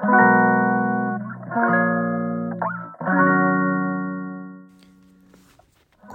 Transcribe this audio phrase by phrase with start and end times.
[0.00, 0.06] こ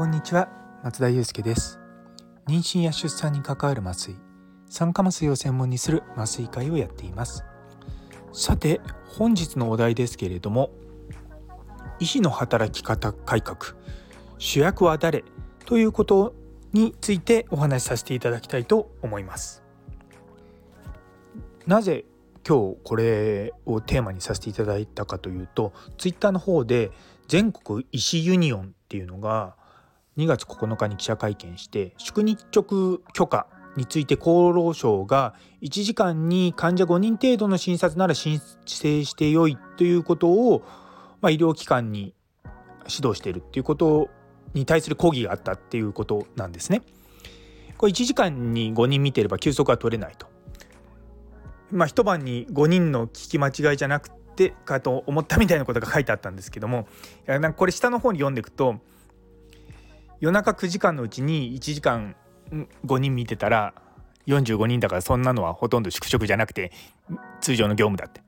[0.05, 0.49] んにちは。
[0.83, 1.79] 松田祐介です。
[2.47, 4.15] 妊娠や出産に関わる麻酔。
[4.69, 7.45] 酸化麻酔を専門にする麻酔会をやっています。
[8.33, 10.71] さて本日のお題ですけれども
[11.99, 13.75] 医師の働き方改革
[14.39, 15.23] 主役は誰？
[15.65, 16.33] ということ
[16.73, 19.61] についてお話しさせていただきたいと思います。
[21.67, 22.05] なぜ
[22.47, 26.91] 今日これをテーマにさせていただいたかというとツイッターの方で
[27.27, 29.55] 全国医師ユニオンっていうのが
[30.17, 40.63] 2月9日に記者会見して宿日直許可について厚労省が1時間に患者5人程度の診察なら申請してよいということを、
[41.21, 42.13] まあ、医療機関に
[42.87, 44.09] 指導しているっていうこと
[44.53, 46.83] に対する抗議があったっていうことなんですね。
[47.77, 50.34] これ1時間に5人見てれば休息は取れないと。
[51.71, 56.87] まあ一晩に5人の聞き間違いじゃなくてかと思ったみたいなことが書いてあったんですけども
[57.27, 58.79] いやなんかこれ下の方に読んでいくと
[60.19, 62.15] 夜中9時間のうちに1時間
[62.85, 63.73] 5人見てたら
[64.27, 66.71] 45人だからそんなのはほとんど宿直じゃなくて
[67.41, 68.21] 通常の業務だって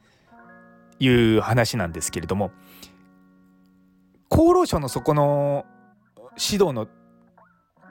[1.00, 2.52] いう話なんですけれども
[4.30, 5.66] 厚労省のそこの
[6.38, 6.88] 指導の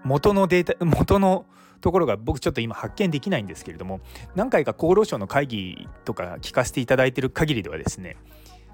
[0.05, 1.47] 元のデータ元の
[1.87, 4.01] ところが僕ちょっと今発見できないんですけれども
[4.35, 8.17] 何回か厚労省の会議とか聞かせていただいてる限りではですね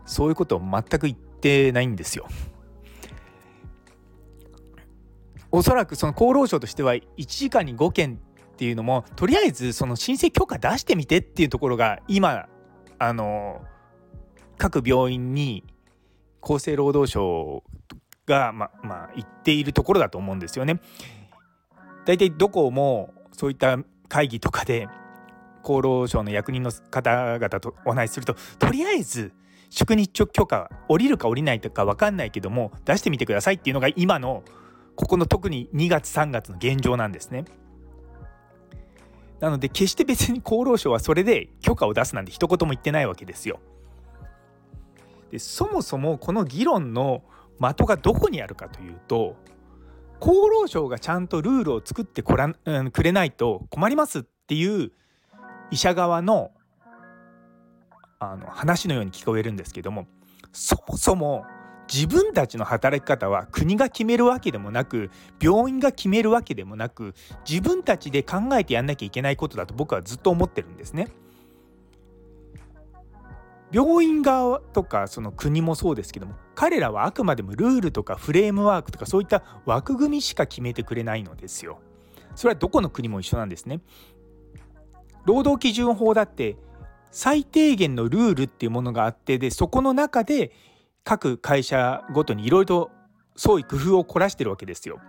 [0.06, 2.26] そういうことを全く言ってないんですよ。
[5.50, 8.18] おそらくその厚労省としては1時間に5件
[8.54, 12.48] っていうのもとりあえずその申請許可出してみてっていうところが今
[12.98, 13.60] あの
[14.56, 15.64] 各病院に
[16.40, 17.62] 厚生労働省
[18.24, 20.80] がままあ言っているところだと思うんですよね。
[22.04, 24.88] 大体どこもそういった会議とかで
[25.62, 29.32] 厚労省の役人の方々とお話しするととりあえず
[29.70, 34.42] 宿日直許可降りるか降りないか分かんないけども出してみてくださいっていうのが今の
[34.96, 37.46] ここの特に2月3月の現状なんですね。
[39.40, 43.58] なので決して別に厚労省はそれで許可を出すなんて一言も言ってないわけですよ。
[45.30, 47.22] でそもそもこの議論の
[47.58, 49.36] 的がどこにあるかというと
[50.22, 54.92] 厚労省がちゃんとルールを作ってこら、うん、くれないと困りますっていう
[55.72, 56.52] 医者側の
[58.20, 60.06] あの話のように聞こえるんですけども
[60.52, 61.44] そもそも
[61.92, 67.14] 自分たちの働き方は国が決めるわけでもなく病院が決めるわけでもなく
[67.48, 71.08] 自分たちで考えてやんなきゃいけないことだと僕はずっと思ってるんですね。
[73.72, 81.80] 病院側とかその国もそうですけども彼らはあくまでもルールとかフレームワークとかそういった枠組みしか決めてくれないのですよ。
[82.34, 83.80] それはどこの国も一緒なんですね。
[85.24, 86.56] 労働基準法だって
[87.10, 90.52] 最低限のルールっていうものがあってでそこの中で
[91.04, 92.90] 各会社ごとにいろいろと
[93.36, 95.00] 創意工夫を凝らしてるわけですよ。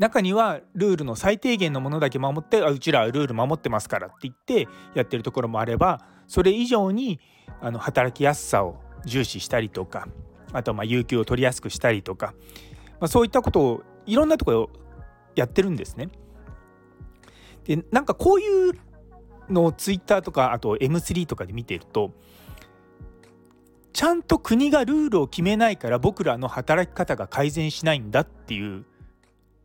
[0.00, 7.20] 中にはルールの最低限のものだけ守ってあうちらはルール守ってますからって言ってやってるところもあればそれ以上に
[7.60, 10.08] あの働きやすさを重視したりとか
[10.54, 12.32] あとはまあ有給を取りやすくしたりとか、
[12.92, 14.70] まあ、そういったことをいろんなところ
[15.36, 16.08] やってるんですね。
[17.64, 18.72] でなんかこういう
[19.50, 22.12] のをツイッターとかあと M3 とかで見てると
[23.92, 28.86] ちゃんと国がルールを決めないから僕らの働き方が改善しないんだっていう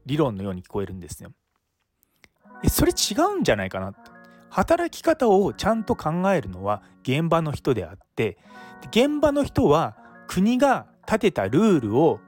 [0.06, 1.32] 理論のように聞こえるんですよ。
[2.64, 3.90] えそれ違うんじゃないかな？
[3.90, 4.00] って
[4.50, 8.38] 働き方をちゃんと考えるのは現場の人であって
[8.92, 12.20] 現場の人は国が立てたルールを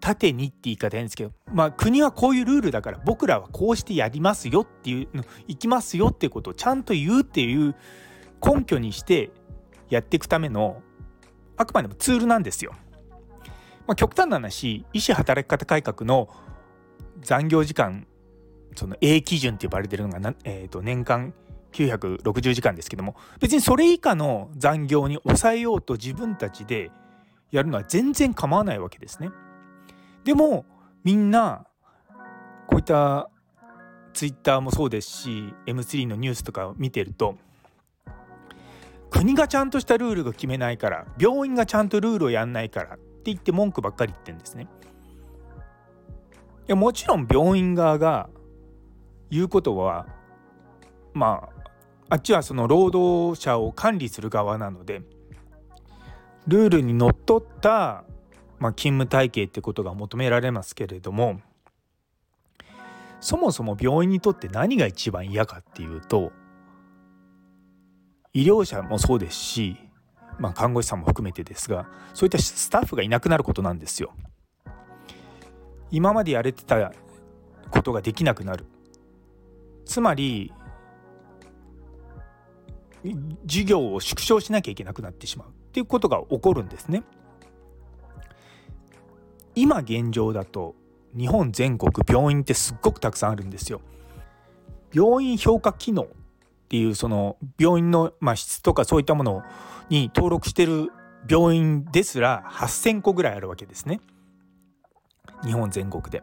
[0.00, 7.76] 縦にって言い方変ですけど、まあ、国はこういうルールだから僕らはこうしてやりますよっていうの行きますよっていうことをちゃんと言うっていう
[8.42, 9.30] 根拠にして
[9.90, 10.80] やっていくための
[11.58, 12.72] あくまでもツールなんですよ。
[13.86, 16.30] まあ、極端な話医師働き方改革の
[17.22, 18.06] 残業時間
[18.76, 21.34] その A 基準って呼ばれてるのがえー、と年間
[21.72, 26.90] 960時間ですけども別にそれ以下の残業に抑えようと自分たちで
[27.50, 29.30] やるのは全然構わないわけですね。
[30.24, 30.64] でも
[31.02, 31.66] みんな
[32.66, 33.28] こういった
[34.12, 37.36] ツイッターもそうですし M3 のニュースとかを見てると
[39.10, 44.68] 国がちゃんとしたルールが決めないから病院がちゃんとルールをやんないからって言って文句ばっかり言ってんですね。
[46.70, 48.28] やもちろん病院側が
[49.30, 50.06] 言うことは
[51.12, 51.48] ま
[52.08, 55.02] ああっちはその労働者を管理する側なので
[56.46, 58.04] ルールにのっとった、
[58.58, 61.40] まあ、勤務体系ってことが求められますけれども
[63.20, 66.32] そもそも病院にとって何が一番嫌かっていうと
[68.32, 69.76] 医療者もそうですし、
[70.38, 74.12] まあ、看護師さんも含めてですがそういったスタッフがいなくなることなんですよ。
[75.90, 76.92] 今までやれてた
[77.70, 78.66] ことができなくなる
[79.84, 80.52] つまり
[83.44, 87.02] 事業を縮小しなきゃいけなくなってしまうっていうことが起こるんですね。
[89.54, 90.74] 今現状だと
[91.16, 93.80] 日本全国病院ってすっごくたくさんあるんですよ。
[94.92, 96.06] 病院評価機能っ
[96.68, 99.42] ていうその病院のまあ質とかそういったもの
[99.88, 100.90] に登録してる
[101.28, 104.00] 病院ですら8,000個ぐらいあるわけですね
[105.44, 106.22] 日本全国で。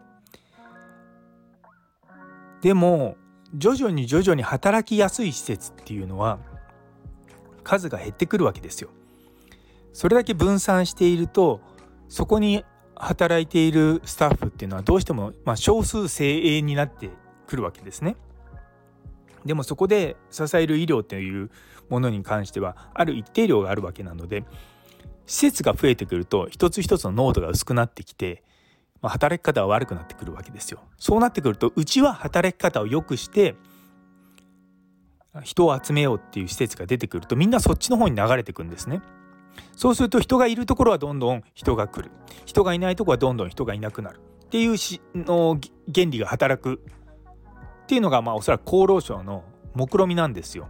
[2.62, 3.16] でも
[3.54, 6.40] 徐々に徐々に働きやすい施設っていうのは
[7.64, 8.90] 数が減ってくるわけですよ。
[9.94, 11.62] それだけ分散していると
[12.10, 12.64] そこに
[12.96, 17.10] 働いているスタッフっていうのはどうしてもまあ少数精鋭になって
[17.48, 18.16] くるわけですね。
[19.46, 21.50] でもそこで支える医療という
[21.90, 24.44] ものに関してはある一定量があるわけなので
[25.26, 28.44] 施設が増えてくると一つ一つの濃度が薄くなってきて、
[29.02, 30.82] まあ、働き方は悪くなってくるわけですよ。
[30.98, 33.56] そうなってくるとうちは働き方を良くして
[35.44, 39.02] 人を集めようっていう施設が出てくるとみんなそっちの方に流れてくんですね。
[39.76, 42.12] そうすると人がいるところはどんどん人が来る
[42.46, 45.60] 人がいないところはどんどん人がいなくなるっていうしの
[45.94, 46.82] 原理が働く
[47.84, 50.70] っていうのがまあおそらく厚労省の目論見なんですよ。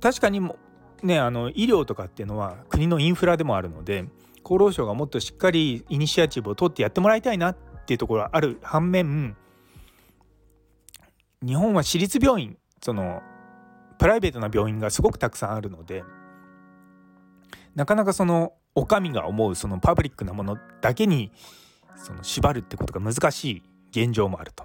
[0.00, 0.56] 確かにも
[1.02, 4.04] ねあの医療とかっていうのは国のインフラでもあるので
[4.48, 9.36] 厚労省がもっとしっかりイニシアチブを取ってやってもらいたいなっていうところはある反面
[11.44, 13.20] 日本は私立病院その
[13.98, 16.02] プライベートな病院がすごくたくさんあるので
[17.74, 21.30] なかなかそのお上が思うそのパブリックなものだけに
[21.96, 24.64] その縛るってことが難しい現状もあると。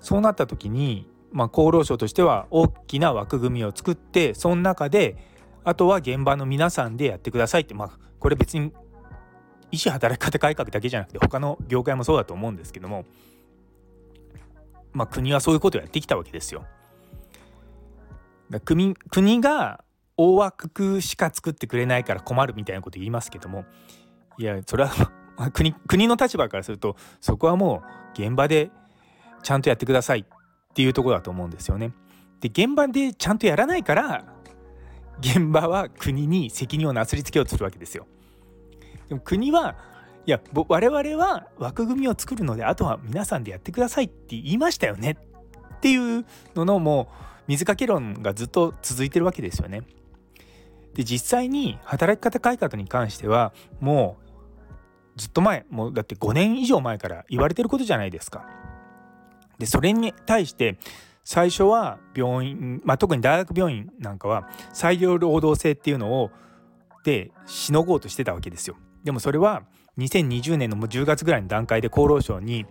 [0.00, 5.16] そうなった時に、まあ、厚労省としては大きな枠組みを作ってその中で
[5.66, 8.72] あとは現場の皆さんでやってくださいって、まあ、これ別に
[9.70, 13.04] 医師働き方改革だけじゃなくて他の業界もそうだと思うんですけども
[14.96, 16.64] まあ、国はそういうことをやってきたわけですよ。
[18.64, 19.84] 国国が
[20.16, 23.66] 大枠しか作ってくれないから困るみたいなこと言いますけども
[24.38, 25.12] いやそれは
[25.52, 27.82] 国国の立場からするとそこはも
[28.16, 28.70] う現場で
[29.42, 30.24] ちゃんとやってくださいっ
[30.74, 31.92] ていうとこだと思うんですよね。
[32.40, 34.24] で現場でちゃんとやらないから
[35.20, 38.06] 現場は国に責任をなすりつけようとするわけですよ。
[39.08, 39.76] でも国は
[40.26, 45.16] いや我々は枠組みを作るのであとは皆さんでやってくださいって言いましたよね
[45.76, 49.82] っていうののもう水かけ論がずっと続いてるわけですよね。
[50.94, 54.26] で実際に働き方改革に関してはもう
[55.16, 58.46] ずっと前もうだって5年以上前から言われてることじゃないですか。
[59.58, 60.78] でそれに対して
[61.28, 66.30] 最初は病院、まあ、特に大学病院なんかは裁量労働制っていうのを
[67.02, 68.76] でしのごうとしてたわけですよ。
[69.02, 69.64] でもそれは
[69.98, 72.64] 2020年の10月ぐらいの段階で厚労省に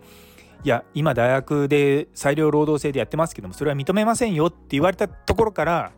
[0.64, 5.92] いや今大学で裁量労働制でやってますけどもそれは認めませんよって言われたところから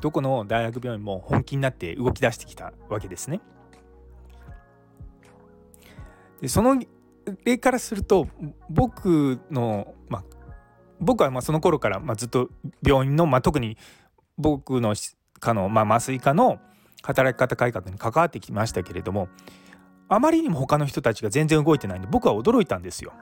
[0.00, 3.40] どこの大学病院も本気になって動き出してきたわけですね。
[6.40, 6.76] でその
[7.44, 8.26] 例からすると
[8.68, 10.24] 僕の、まあ、
[11.00, 12.50] 僕はまあその頃からまあずっと
[12.82, 13.76] 病院の、まあ、特に
[14.38, 14.94] 僕の
[15.40, 16.58] 科の、まあ、麻酔科の
[17.02, 19.28] 働き方改革に関わってきましたけれども
[20.08, 23.12] あまりにも他の人たちが全然動いてないんで僕は驚いたんですよ。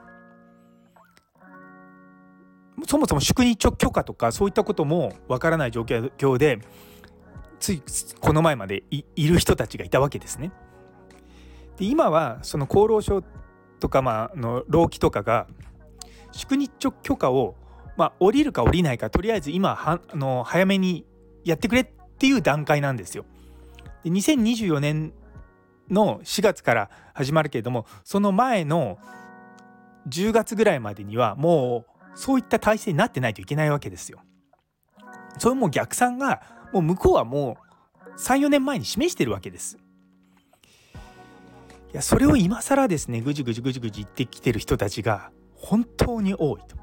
[2.87, 6.59] そもそも宿日許可とかそういったこともわからない状況で
[7.61, 7.83] つい
[8.21, 10.51] この前までいいる人たちがいたわけですね。
[11.77, 13.23] で今はその厚労省
[13.79, 15.47] とかまあの労基とかが
[16.33, 17.55] 宿日許可を
[17.97, 21.07] まあ降りるか降りないかとりあえず今はあの早めに
[21.45, 21.85] やってくれっ
[22.19, 23.25] ていう段階なんですよ。
[24.05, 25.13] で2024年
[25.91, 28.99] の4月から始まるけれどもその前の
[30.09, 34.21] 10月ぐらいまでにはもうそういった体制になってないといけないわけですよ。
[35.39, 37.57] それも逆算がもう向こうはも
[38.17, 39.79] う34年前に示してるわけです。
[41.93, 45.31] いやそれを今更ですねぐじぐじぐじぐじ言ってきてる人たちが
[45.63, 46.77] 本当に多いと。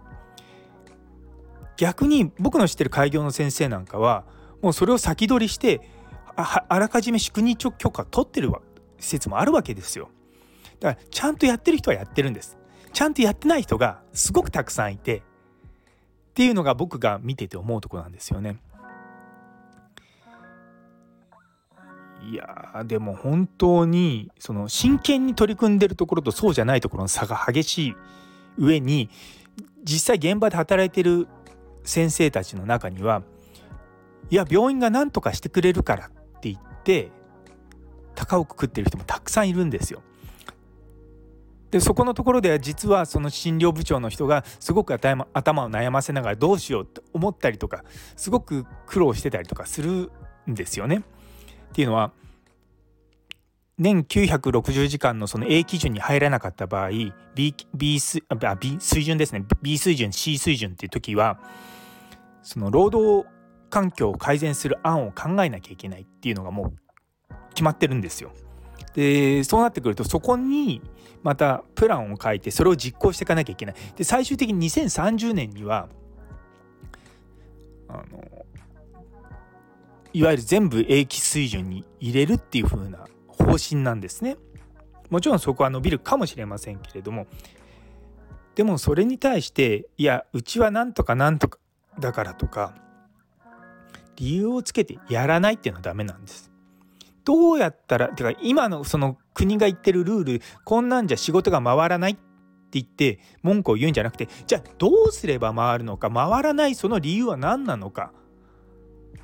[1.78, 4.26] 逆に僕の知ってる開業の先生なんかは
[4.62, 5.82] もうそれを先取りして
[6.36, 8.52] あらかじめ宿日許可取ってる
[8.98, 10.10] 施設もあるわけですよ。
[10.80, 12.58] だからちゃんとやってる人はやってるんです。
[12.92, 15.22] ちゃんとやってない人がすごくたくさんいてっ
[16.34, 18.58] ていうのが僕が見てて思うとこなんですよね。
[22.22, 27.96] いやでも本当にその真剣に取り組んでるところとそうじゃないところの差が激しい
[28.58, 29.10] 上に
[29.84, 31.28] 実際現場で働いてる
[31.84, 33.24] 先生たちの中には
[34.30, 37.12] いや病院が何とかしてくれるからって言って
[38.16, 40.02] 高をくくってる人もたくさんいるんですよ。
[41.72, 45.26] でそこのところでは実はその診療部長の人がすごく頭
[45.66, 47.84] を悩ませながらどうしようと思ったりとか
[48.16, 50.12] すごく苦労してたりとかする
[50.50, 51.04] んですよね。
[51.70, 52.12] っていうのは
[53.80, 56.90] 年960時間のその A 基準に入らなかった場合
[57.34, 58.24] B, B, 水
[58.60, 61.40] B 水準ですね B 水準 C 水準っていう時は
[62.44, 63.28] その労働
[63.70, 66.74] 環境を改善する案を考えなきゃいけないっていうのがも
[67.30, 68.32] う決まってるんですよ。
[68.96, 70.82] でそうなってくるとそこに
[71.24, 73.76] またプランを書いてそれを実行していかなきゃいけない。
[73.96, 75.88] で最終的に2030年には
[77.88, 78.24] あの
[80.12, 83.06] いわゆる全部英気水準に入れるっていう風な
[83.40, 84.38] 方針なんですね。
[85.10, 87.26] もちろんそこは伸びるかもしれませんけれども
[88.56, 91.58] でもそれに対していやうちはなんとかなんとか
[92.00, 92.76] だからとか
[94.18, 96.52] 理由をつけてやらないっていうのはダメなんです。
[97.26, 102.22] どうやったらてか今のその国が言ってるルールこんなんじゃ仕事が回らないって
[102.72, 108.14] 言って文句を言うんじゃなくてじゃあどうすれば回るのか回らないその理由は何なのか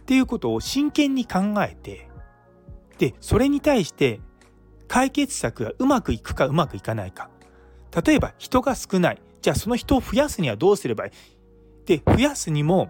[0.01, 2.07] っていうことを真剣に考えて
[2.97, 4.21] でそれに対して
[4.87, 7.29] 解決策がうまくいくかうまくいかないか。
[8.05, 9.21] 例えば人が少ない。
[9.41, 11.11] じゃあその人を増やすにはどうすればいい？
[11.85, 12.89] で増やすにも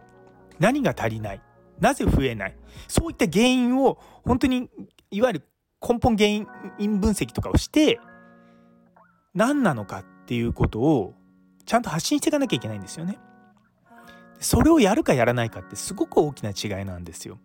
[0.60, 1.42] 何が足りない？
[1.80, 2.56] なぜ増えない？
[2.88, 4.70] そういった原因を本当に
[5.12, 5.44] いわゆる
[5.82, 6.30] 根本原
[6.80, 8.00] 因分析とかをして
[9.34, 11.14] 何なのかっていうことを
[11.66, 13.20] ちゃんと発信していかなきゃいけないんですよね。
[14.40, 17.38] それをやるかやらないかってすごく大きな違いなんですよ。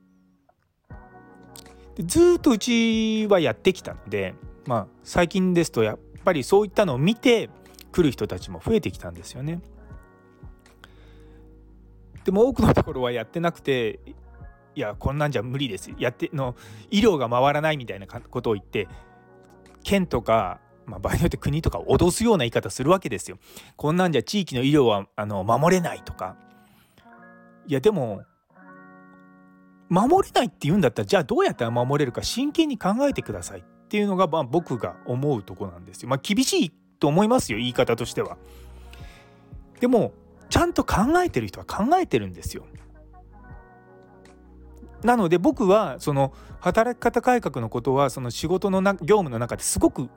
[1.97, 4.35] でずっとうちはやってきたので、
[4.67, 7.51] まあ、最近ですとやっぱりそういったのを見て
[7.93, 9.61] 来る人たちも増えてきたんですよね。
[12.25, 13.99] でも多くのところはやってなくて
[14.75, 16.55] いやこんなんじゃ無理ですやっての
[16.91, 18.89] 医療が回らないみたいなことを言って
[19.83, 23.39] 県とか、まあ、場合によって国とか脅すような言い方するわけですよ。
[23.77, 26.37] こんなんじゃ地域の医療はあの守れないとか
[27.67, 28.23] いやでも
[29.91, 36.09] 守れないって言うんだったらじゃあどうやったら守れるか真剣に考えてくださいっていうのが、まあ、僕が思うとこなんですよ。
[36.09, 38.39] まあ厳しいと思いますよ言い方としては。
[39.81, 40.13] でも
[40.49, 42.65] ちゃんと考えてる人は考えてるんですよ。
[45.03, 50.09] なので僕はその働き方改革のことはその仕事のな業務の中ですごく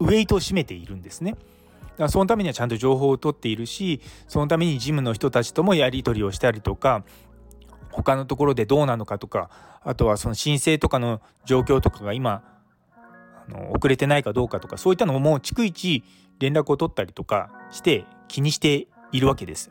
[0.00, 1.32] ウェイトを占めているんですね。
[1.32, 7.04] だからそのためにはちゃんと情報を取っているしそのためにジムの人たちともやり取りをしたりとか
[7.92, 9.50] 他のところでどうなのかとか
[9.82, 12.42] あとはその申請とかの状況とかが今
[13.48, 16.02] あの遅れてないかどうかとかそういったのもう逐一
[16.38, 19.70] 連絡を取ったりとかして気にしているわけです。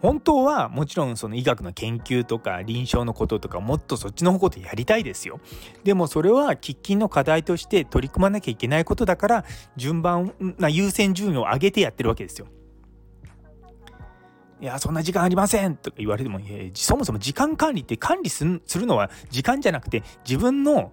[0.00, 5.40] 本当はもちろんその医学の研究とか臨床のこととかもっとそっちの方でやりたいですよ。
[5.84, 9.44] でもそれは喫緊の課題として取り組まなきゃいけないことだから
[9.76, 12.46] 順番な優先順位を上げてやってるわけですよ。
[14.60, 16.38] いやそんな時間ありませんとか言われても
[16.74, 20.92] そもそも時間管理って管理するのは時間じゃなくて自分の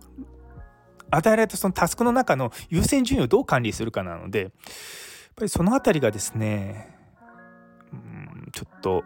[1.09, 4.51] 与えられたそのタスクの中の優先順位をどう管理するかなのでやっ
[5.35, 6.95] ぱりその辺りがですね
[7.91, 9.03] うんちょっと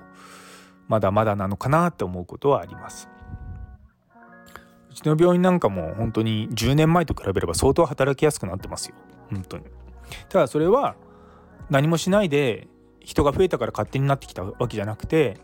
[0.88, 3.10] まだまだなのかなって思うことはあります。
[4.91, 8.96] うちの病院なんかも本当に10年前と比べれば相当働きやすくなってますよ
[9.30, 9.63] 本当に。
[10.27, 10.96] ただそれは
[11.70, 12.68] 何もしないで
[13.03, 15.38] 人が増えたから勝手になってきたわけじゃなくて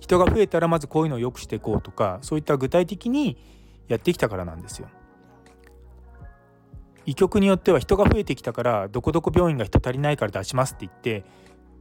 [0.00, 3.36] 人が増えたらまずこういうのを良くしていこうとかそういった具体的に
[3.88, 4.88] やってきたからなんですよ。
[7.04, 11.24] 医局によっては人が増えてきたからどこどこ病院が人足りないから出しますって言って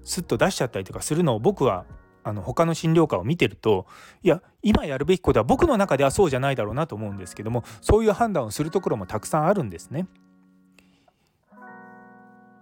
[0.03, 1.85] スッと出しちゃったりとかするのを僕は
[2.23, 3.85] あの他の診療科を見てると
[4.23, 10.07] いや今やるべきことは僕の中ではそうじゃないだろうなと思うんですけどもそういう判断をするところもたくさんあるんですね。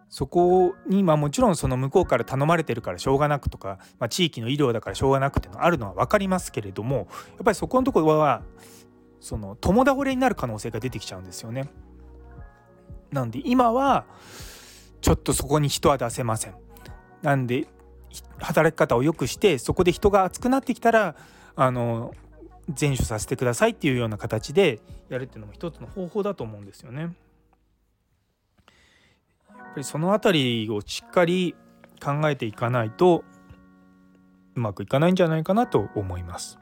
[0.10, 7.08] そこにまあもちろんその向こうから頼まれてるからしょうがなくとか、まあ、地域の医療だからしょうがなくっていうのはあるのは分かりますけれどもやっ
[7.46, 8.42] ぱりそこのところは
[9.20, 11.70] その共倒れになる可能性が出てきちゃうんですよね。
[13.12, 14.06] なんで今は
[15.01, 16.56] ちょっとそこに人は出せません。
[17.22, 17.68] なんで
[18.39, 21.16] 働き方を良くしてそこで人が熱くなってきたら
[21.56, 22.13] あの
[22.74, 27.13] 善処させてくださいっていうような形でやるっていうのも一つの方法だと思うんですよね。
[29.63, 31.56] っぱりその辺りをしっかり
[32.04, 33.24] 考えていかないと
[34.56, 36.60] うまくいかないんじゃないかなと思います。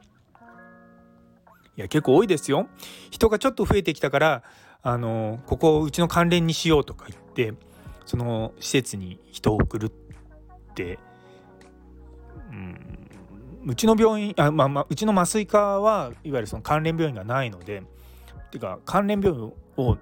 [1.76, 2.68] いや結構多いですよ。
[3.10, 4.42] 人がちょっと増えてきたから
[4.82, 7.54] あのここをうちの関連にしようとか言って
[8.04, 9.90] その施設に人を送るっ
[10.74, 10.98] て、
[12.50, 12.98] うん、
[13.66, 19.98] うちの病院あ、まあまあ、うちの麻酔科はいわゆるその関連病院がないのでっていうか関連病院を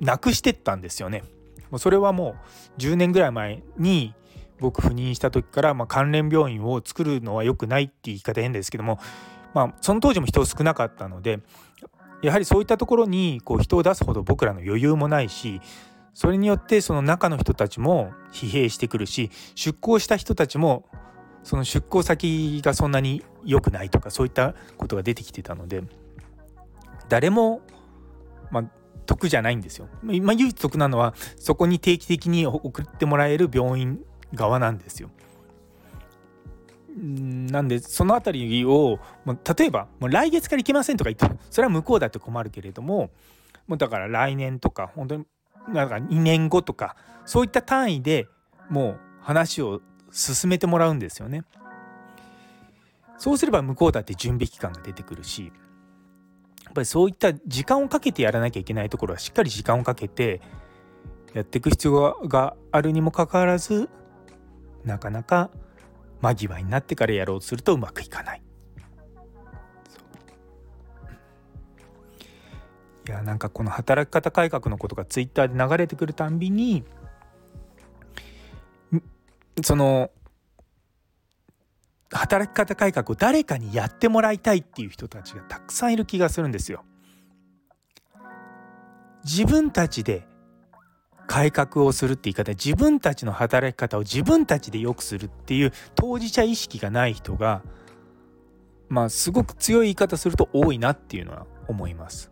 [0.00, 1.24] なくしてったんですよね。
[1.70, 2.36] もうそれはも
[2.78, 4.14] う10年ぐらい前に
[4.58, 8.98] 僕赴任した時から、まあ、関連病院を作るのは良くないって言い方変ですけども、
[9.54, 11.40] まあ、その当時も人少なかったので
[12.22, 15.60] やはりそういったところにこう人を出すほど僕らの余裕もないし
[16.14, 20.86] それによってその中の人たちも疲弊してくるし出向した人たちも
[21.42, 25.82] その出向先がそんなに良くないとかそういったことが出てきてたので
[27.08, 27.60] 誰も、
[28.50, 28.64] まあ、
[29.06, 29.88] 得じゃないんですよ。
[30.10, 34.00] 今唯一得なのはそこに定期的に送ってもらえる病院
[34.34, 35.10] 側なんですよ。
[36.98, 38.98] なんでその辺りを
[39.58, 43.10] 例えばもう来月から行けませんとか言ってもそれは向こうだって困るけれども
[43.66, 45.26] もうだから来年とか本当に
[45.68, 46.96] なんか2年後とか
[47.26, 48.28] そういった単位で
[48.70, 51.44] もう話を進めてもらうんですよね。
[53.18, 55.52] そうすれば向こうだって準備期間が出てくるし
[56.66, 60.42] やっぱりそういった時間をかけてやらなきゃいけないところはしっかり時間をかけて
[61.32, 63.88] やっていく必要があるにもかかわらず
[64.84, 65.50] なかなか
[66.20, 68.42] 間際になってからやろうとするとうまくいかない。
[73.08, 76.84] いやなんかこの働き方改革のことがツイッターで流れてくるたんびに
[79.62, 80.10] その
[82.10, 86.84] 働き方改革を誰かにやってもらいたいっていう人たちがたくさんいる気がするんですよ。
[89.24, 90.26] 自分たちで
[91.26, 97.62] 改革をするって言い方自分たちの働き方を自分たちで良くするっていう当事者意識がない人が
[98.88, 102.30] まあすごく強い言い方すると多いなっていうのは思います。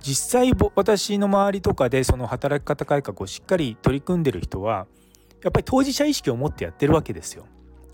[0.00, 4.86] 実際私の周りとかでその働き方改革をしっかり取り組んでる人は
[5.42, 7.46] やっぱり当事者意識を持ってやってるわけですよ。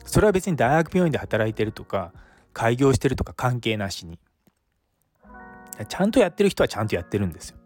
[0.05, 2.13] それは別に大学病院で働いてるとか
[2.53, 4.19] 開業してるとか関係なしに
[5.89, 7.59] ちゃんとやってる人はちゃんとやってるんですよ。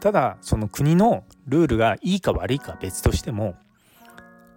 [0.00, 3.54] ただその国のルールがいいか悪いか別としても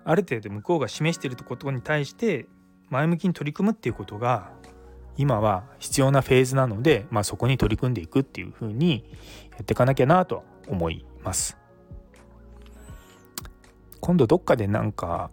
[0.06, 2.48] ある程度向こうが示していることに対して
[2.90, 4.52] 前向きに取り組むっていうことが
[5.18, 9.06] 今は必要なフェーズなので、まあ、そこに取り組んでいくっていうふうに
[9.52, 11.58] やっていかなきゃなと思います。
[14.04, 15.32] 今度どっかでなんか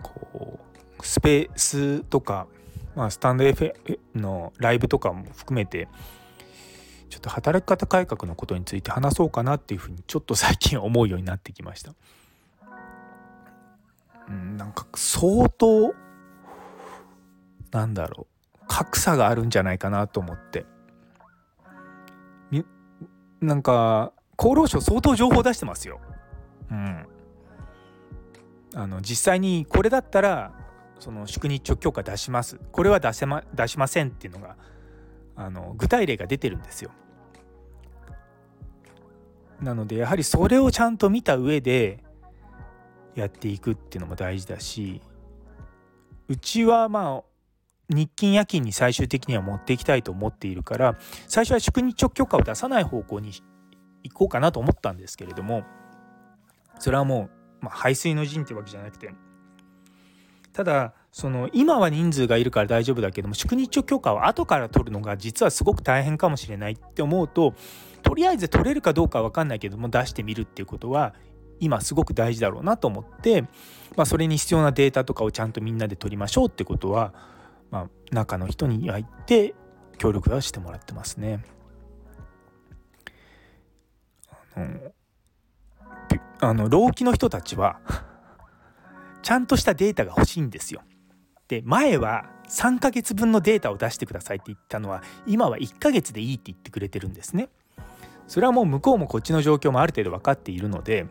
[0.00, 0.60] こ
[1.00, 2.46] うスペースとか、
[2.94, 3.74] まあ、スタンド F
[4.14, 5.88] のライブとかも含めて
[7.08, 11.92] ちょっと働き方改革のことについて話そうかなっていうふうにちょっと最近思うようになってきました。
[14.28, 15.92] うん、なんか相当
[17.72, 20.66] なんだろう格差があるんじゃないかなと思って
[23.40, 26.00] なんか厚労省相当情報出してますよ。
[26.70, 27.06] うん、
[28.74, 30.52] あの実際にこれだったら
[30.98, 34.56] その宿日直許可出しますこれは出せ、ま、出しませんっていうのが
[35.36, 36.90] あの具体例が出てるんですよ。
[39.60, 42.04] なのでやはりそれをちゃんと見た上で
[43.14, 45.00] やっていくっていうのも大事だし
[46.28, 47.24] うちはまあ
[47.88, 53.32] 日勤夜勤に最終的には持っていきたいと思っているから最初は宿日直許可を出さない方向に
[54.02, 55.64] 行こうかなと思ったんですけれども
[56.78, 59.12] それはもう、まあ、排水の陣ってわけじゃなくて
[60.52, 67.54] ただその今は人数がいるから大丈夫だけども宿日直許可を後から取るのが実はすごく大変かもしれないって思うと
[68.02, 71.14] とりあえず取れるかどうかは分かんないけども出してみるっていうことは
[71.60, 73.42] 今すごく大事だろうなと思って、
[73.96, 77.14] まあ、それに必要なデータとかをちゃんとみんなで取りましょうってことは、
[77.70, 79.54] まあ、中の人に入って
[79.98, 81.44] 協力はしてもらってますね。
[84.56, 84.92] あの
[86.48, 87.80] あの老期の人たちは
[89.22, 90.82] ちゃんとしたデータが欲しいんですよ。
[91.48, 97.48] で前は3ヶ月分のデータを出してくださいって言ったのは今は1ヶ月でいいって言ってくれてるんですね。
[98.26, 101.06] それはもう向こうもこっちの状況もある程度分かっているので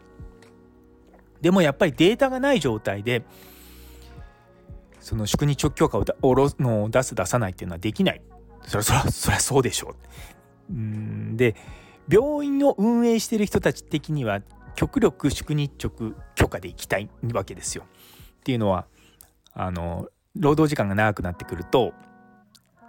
[1.41, 3.23] でもやっぱりデータがない状態で
[4.99, 8.21] その宿日直許可をろの出す出さないっていうのはできない
[8.65, 9.95] そりゃそりゃそりゃそうでしょ
[10.69, 10.73] う。
[10.73, 11.55] うんで
[12.09, 14.41] 病院を運営してる人たち的には
[14.75, 17.85] 極力宿日直許可で行きたいわけですよ。
[17.85, 18.85] っていうのは
[19.53, 21.93] あの労働時間が長くなってくると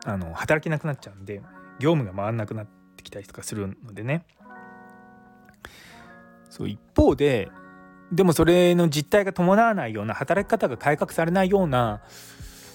[0.05, 1.41] あの働けなくなっちゃうんで
[1.79, 2.67] 業務が回らなくなっ
[2.97, 4.25] てきたりとかするのでね
[6.51, 7.51] そう一方で
[8.13, 12.03] でもそれの実態が伴わないような働き方が改革されないような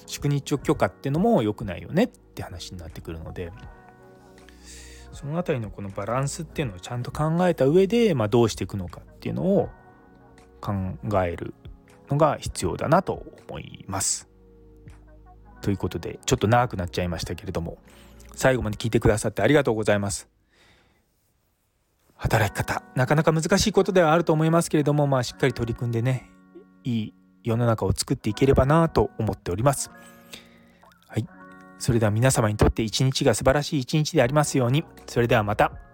[0.06, 3.52] 宿日直許可っていうのも良くないよねって話になってくるので
[5.20, 9.68] その辺りのこのバランスっていうのをちゃんと考えた上で、まあ、どうしていくのかっていうのを
[10.62, 10.72] 考
[11.26, 11.54] える
[12.10, 14.30] のが必要だなと思います。
[15.62, 17.80] ということでちょっと長くなっちゃいましたけれども
[18.34, 20.30] 最後まで聞いてくださってありがとうございます。
[22.16, 26.30] 働き方なかなか難しいことではあると思いますけれどもまあしっかり取り組んでね
[26.86, 29.92] いい世の中を作っていければなと思っております。
[31.80, 34.86] それでは皆様にとって一日が素晴らしい一日でありますように。
[35.08, 35.89] それではまた。